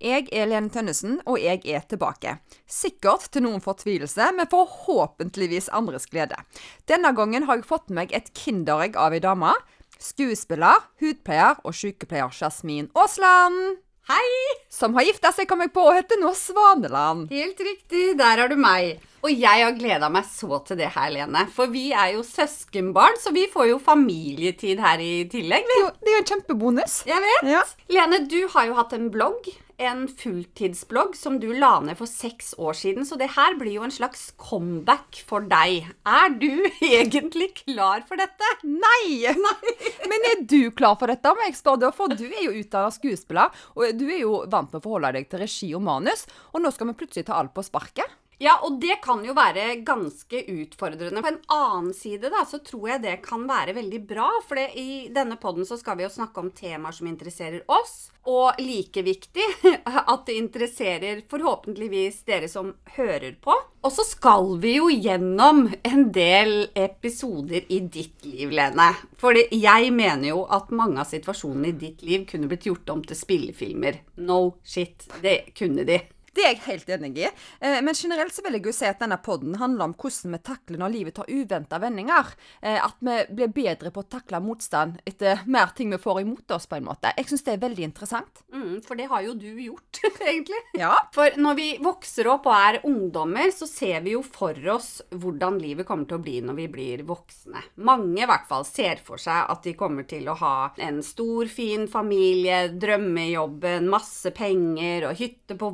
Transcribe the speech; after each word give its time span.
Jeg 0.00 0.30
er 0.32 0.46
Lene 0.48 0.72
Tønnesen, 0.72 1.18
og 1.28 1.36
jeg 1.42 1.60
er 1.68 1.82
tilbake. 1.84 2.38
Sikkert 2.64 3.26
til 3.34 3.44
noen 3.44 3.60
fortvilelse, 3.60 4.30
men 4.32 4.48
forhåpentligvis 4.48 5.68
andres 5.76 6.08
glede. 6.08 6.38
Denne 6.88 7.12
gangen 7.12 7.44
har 7.44 7.60
jeg 7.60 7.68
fått 7.68 7.92
meg 7.92 8.14
et 8.16 8.32
kinderegg 8.32 8.96
av 8.96 9.12
ei 9.12 9.20
dame. 9.20 9.52
Skuespiller, 10.00 10.88
hudpleier 11.04 11.60
og 11.68 11.76
sykepleier 11.76 12.32
Jasmin 12.32 12.88
Aasland. 12.96 13.76
Hei! 14.08 14.56
Som 14.72 14.96
har 14.96 15.04
gifta 15.04 15.30
seg, 15.36 15.44
kom 15.46 15.60
jeg 15.62 15.70
på, 15.74 15.84
og 15.84 15.94
heter 15.94 16.18
nå 16.18 16.32
Svaneland. 16.34 17.28
Helt 17.30 17.60
riktig, 17.60 18.14
der 18.18 18.40
er 18.40 18.48
du 18.50 18.56
meg. 18.58 19.04
Og 19.20 19.30
jeg 19.30 19.66
har 19.66 19.76
gleda 19.76 20.08
meg 20.08 20.24
så 20.26 20.62
til 20.64 20.80
det 20.80 20.88
her, 20.96 21.12
Lene. 21.12 21.44
For 21.52 21.68
vi 21.70 21.90
er 21.92 22.14
jo 22.16 22.24
søskenbarn, 22.24 23.20
så 23.20 23.34
vi 23.36 23.44
får 23.52 23.68
jo 23.74 23.78
familietid 23.84 24.80
her 24.80 25.04
i 25.04 25.26
tillegg. 25.30 25.68
Det 25.68 25.76
er 25.76 25.82
jo, 25.84 25.90
det 26.00 26.08
er 26.08 26.16
jo 26.16 26.22
en 26.24 26.30
kjempebonus. 26.32 27.00
Jeg 27.10 27.26
vet. 27.26 27.50
Ja. 27.52 27.66
Lene, 27.92 28.24
du 28.32 28.40
har 28.56 28.70
jo 28.70 28.78
hatt 28.80 28.96
en 28.96 29.12
blogg. 29.12 29.52
En 29.80 30.02
fulltidsblogg 30.08 31.14
som 31.16 31.38
du 31.40 31.46
la 31.56 31.78
ned 31.80 31.96
for 31.96 32.08
seks 32.08 32.50
år 32.60 32.76
siden, 32.76 33.06
så 33.08 33.16
det 33.16 33.30
her 33.32 33.54
blir 33.56 33.78
jo 33.78 33.86
en 33.86 33.94
slags 33.94 34.26
comeback 34.36 35.22
for 35.24 35.46
deg. 35.48 35.88
Er 36.04 36.34
du 36.36 36.50
egentlig 36.84 37.48
klar 37.62 38.04
for 38.04 38.20
dette? 38.20 38.50
Nei! 38.68 39.24
Men 40.12 40.28
er 40.34 40.44
du 40.44 40.68
klar 40.76 40.98
for 41.00 41.08
dette, 41.08 41.32
må 41.32 41.48
jeg 41.48 41.56
spørre 41.56 41.94
for 41.96 42.12
du 42.12 42.26
er 42.28 42.44
jo 42.44 42.58
utdanna 42.60 42.92
skuespiller, 42.92 43.56
og 43.72 43.96
du 43.96 44.04
er 44.10 44.20
jo 44.20 44.42
vant 44.52 44.68
med 44.68 44.82
å 44.82 44.84
forholde 44.84 45.14
deg 45.16 45.32
til 45.32 45.46
regi 45.46 45.72
og 45.72 45.86
manus, 45.88 46.26
og 46.52 46.60
nå 46.60 46.74
skal 46.76 46.92
vi 46.92 46.98
plutselig 47.00 47.30
ta 47.30 47.40
alt 47.40 47.56
på 47.56 47.64
sparket? 47.64 48.19
Ja, 48.42 48.54
og 48.64 48.78
det 48.80 49.02
kan 49.04 49.20
jo 49.20 49.34
være 49.36 49.82
ganske 49.84 50.38
utfordrende. 50.48 51.20
På 51.20 51.28
en 51.28 51.42
annen 51.52 51.94
side 51.94 52.30
da, 52.32 52.40
så 52.48 52.62
tror 52.64 52.86
jeg 52.88 53.02
det 53.02 53.18
kan 53.26 53.42
være 53.44 53.74
veldig 53.76 53.98
bra. 54.08 54.30
For 54.48 54.56
i 54.56 55.10
denne 55.12 55.36
podden 55.36 55.66
så 55.68 55.76
skal 55.76 55.98
vi 55.98 56.06
jo 56.06 56.12
snakke 56.14 56.40
om 56.40 56.48
temaer 56.56 56.96
som 56.96 57.10
interesserer 57.10 57.60
oss. 57.68 58.08
Og 58.32 58.56
like 58.64 59.02
viktig 59.04 59.44
at 59.84 60.22
det 60.24 60.38
interesserer 60.40 61.20
forhåpentligvis 61.28 62.22
dere 62.30 62.48
som 62.48 62.70
hører 62.96 63.34
på. 63.44 63.52
Og 63.84 63.92
så 63.92 64.06
skal 64.08 64.54
vi 64.62 64.72
jo 64.78 64.88
gjennom 64.88 65.66
en 65.82 66.06
del 66.12 66.70
episoder 66.72 67.68
i 67.68 67.82
ditt 67.92 68.24
liv, 68.24 68.54
Lene. 68.56 68.88
For 69.20 69.36
jeg 69.36 69.92
mener 69.92 70.30
jo 70.30 70.46
at 70.48 70.72
mange 70.72 71.04
av 71.04 71.12
situasjonene 71.12 71.74
i 71.74 71.76
ditt 71.84 72.00
liv 72.08 72.24
kunne 72.32 72.48
blitt 72.48 72.70
gjort 72.70 72.96
om 72.96 73.04
til 73.04 73.20
spillefilmer. 73.20 74.00
No 74.24 74.40
shit. 74.64 75.10
Det 75.20 75.52
kunne 75.60 75.84
de. 75.84 76.00
Det 76.34 76.44
er 76.46 76.52
jeg 76.54 76.60
helt 76.66 76.90
enig 76.94 77.10
i. 77.18 77.28
Eh, 77.60 77.80
Men 77.82 77.94
generelt 77.94 78.32
så 78.34 78.42
vil 78.44 78.54
jeg 78.58 78.66
jo 78.68 78.72
si 78.76 78.86
at 78.86 79.00
denne 79.02 79.16
podden 79.22 79.56
handler 79.58 79.88
om 79.88 79.94
hvordan 79.98 80.36
vi 80.36 80.38
takler 80.46 80.78
når 80.78 80.92
livet 80.94 81.16
tar 81.18 81.26
uventa 81.30 81.80
vendinger. 81.82 82.34
Eh, 82.62 82.78
At 82.84 82.96
vi 83.00 83.16
blir 83.34 83.50
bedre 83.54 83.90
på 83.90 84.04
å 84.04 84.08
takle 84.08 84.38
motstand 84.40 85.00
etter 85.06 85.42
mer 85.50 85.72
ting 85.76 85.90
vi 85.90 85.98
får 85.98 86.20
imot 86.22 86.50
oss, 86.54 86.66
på 86.70 86.76
en 86.78 86.86
måte. 86.86 87.10
Jeg 87.18 87.26
syns 87.30 87.42
det 87.46 87.54
er 87.56 87.62
veldig 87.64 87.84
interessant. 87.88 88.42
Mm, 88.54 88.78
for 88.86 88.94
det 88.94 89.08
har 89.10 89.22
jo 89.26 89.34
du 89.34 89.48
gjort, 89.58 90.00
egentlig. 90.20 90.60
Ja. 90.78 90.92
For 91.12 91.34
når 91.36 91.58
vi 91.58 91.68
vokser 91.82 92.30
opp 92.30 92.46
og 92.46 92.54
er 92.54 92.80
ungdommer, 92.86 93.50
så 93.54 93.66
ser 93.68 94.00
vi 94.06 94.14
jo 94.14 94.22
for 94.22 94.54
oss 94.70 95.00
hvordan 95.10 95.58
livet 95.60 95.86
kommer 95.88 96.06
til 96.06 96.20
å 96.20 96.22
bli 96.24 96.38
når 96.46 96.60
vi 96.60 96.68
blir 96.76 97.02
voksne. 97.08 97.62
Mange 97.82 98.22
i 98.22 98.28
hvert 98.30 98.46
fall 98.48 98.64
ser 98.68 99.02
for 99.02 99.18
seg 99.20 99.50
at 99.50 99.64
de 99.66 99.74
kommer 99.78 100.06
til 100.08 100.28
å 100.30 100.38
ha 100.40 100.54
en 100.78 101.02
stor, 101.02 101.50
fin 101.50 101.88
familie, 101.90 102.68
drømmejobben, 102.78 103.88
masse 103.90 104.30
penger 104.36 105.08
og 105.10 105.18
hytte 105.18 105.56
på 105.58 105.70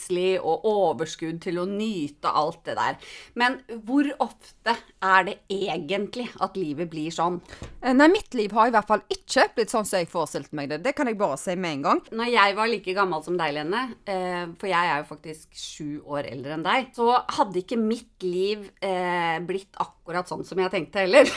Vågsli 0.00 0.38
og 0.38 0.64
overskudd 0.64 1.40
til 1.44 1.60
å 1.60 1.66
nyte 1.68 2.28
alt 2.28 2.64
det 2.64 2.76
der. 2.78 2.96
Men 3.34 3.60
hvor 3.84 4.08
ofte 4.20 4.76
er 5.02 5.26
det 5.26 5.36
egentlig 5.50 6.28
at 6.40 6.56
livet 6.56 6.90
blir 6.90 7.10
sånn? 7.12 7.40
Eh, 7.82 7.92
Nei, 7.92 8.08
mitt 8.08 8.32
liv 8.34 8.52
har 8.52 8.68
i 8.68 8.74
hvert 8.74 8.88
fall 8.88 9.02
ikke 9.10 9.48
blitt 9.54 9.70
sånn 9.72 9.84
som 9.84 10.00
jeg 10.00 10.10
forestilte 10.10 10.56
meg 10.56 10.70
det. 10.70 10.80
Det 10.84 10.94
kan 10.96 11.06
jeg 11.10 11.18
bare 11.20 11.38
si 11.40 11.56
med 11.56 11.78
en 11.78 11.84
gang. 11.84 12.02
Når 12.12 12.32
jeg 12.32 12.56
var 12.56 12.70
like 12.70 12.96
gammel 12.96 13.24
som 13.24 13.36
deg, 13.36 13.54
Lene, 13.54 13.82
eh, 14.06 14.46
for 14.58 14.70
jeg 14.70 14.90
er 14.90 15.02
jo 15.02 15.08
faktisk 15.10 15.48
sju 15.56 16.00
år 16.06 16.30
eldre 16.30 16.56
enn 16.56 16.66
deg, 16.66 16.92
så 16.96 17.20
hadde 17.36 17.60
ikke 17.60 17.80
mitt 17.80 18.24
liv 18.24 18.70
eh, 18.80 19.38
blitt 19.44 19.76
akkurat 19.80 20.28
sånn 20.30 20.46
som 20.48 20.60
jeg 20.60 20.72
tenkte 20.72 21.04
heller. 21.04 21.28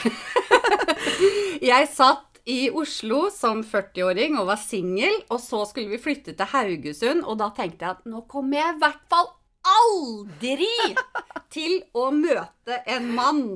jeg 1.72 1.90
satt 1.92 2.33
i 2.44 2.70
Oslo 2.70 3.28
som 3.32 3.62
40-åring 3.64 4.36
og 4.40 4.50
var 4.50 4.60
singel, 4.60 5.16
og 5.32 5.40
så 5.40 5.62
skulle 5.68 5.94
vi 5.94 6.02
flytte 6.02 6.34
til 6.36 6.50
Haugesund, 6.52 7.24
og 7.24 7.38
da 7.40 7.48
tenkte 7.56 7.86
jeg 7.86 7.98
at 7.98 8.10
nå 8.10 8.24
kommer 8.30 8.60
jeg 8.60 8.74
i 8.74 8.82
hvert 8.82 9.06
fall 9.12 9.30
aldri 9.64 10.72
til 11.54 11.78
å 11.96 12.10
møte 12.12 12.82
en 12.84 13.08
mann. 13.16 13.46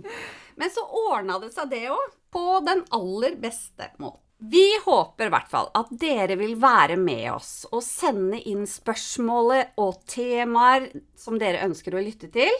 Men 0.58 0.72
så 0.72 0.86
ordna 1.08 1.36
det 1.42 1.52
seg 1.54 1.68
det 1.74 1.84
òg, 1.92 2.16
på 2.32 2.58
den 2.64 2.82
aller 2.92 3.36
beste 3.40 3.92
måten. 3.96 4.24
Vi 4.38 4.66
håper 4.84 5.26
i 5.26 5.32
hvert 5.34 5.48
fall 5.50 5.70
at 5.74 5.88
dere 5.98 6.36
vil 6.38 6.52
være 6.62 6.94
med 7.00 7.24
oss 7.32 7.64
og 7.72 7.80
sende 7.82 8.38
inn 8.46 8.68
spørsmålet 8.70 9.72
og 9.82 9.96
temaer 10.06 10.86
som 11.18 11.40
dere 11.40 11.64
ønsker 11.66 11.96
å 11.96 12.02
lytte 12.04 12.30
til. 12.30 12.52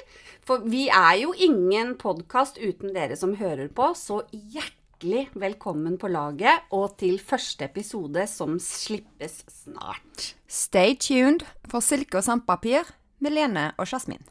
For 0.42 0.64
vi 0.66 0.88
er 0.90 1.20
jo 1.20 1.36
ingen 1.38 1.94
podkast 2.00 2.58
uten 2.58 2.96
dere 2.96 3.14
som 3.20 3.36
hører 3.38 3.70
på, 3.70 3.92
så 3.94 4.24
hjertelig 4.98 5.28
velkommen 5.38 5.94
på 5.98 6.08
laget 6.10 6.64
og 6.74 6.96
til 6.98 7.20
første 7.22 7.64
episode 7.68 8.26
som 8.26 8.58
slippes 8.58 9.44
snart. 9.46 10.34
Stay 10.48 10.96
tuned 10.98 11.44
for 11.70 11.80
Silke 11.80 12.18
og 12.18 12.24
sandpapir 12.24 12.82
med 13.20 13.30
Lene 13.30 13.72
og 13.78 13.86
Jasmin. 13.86 14.24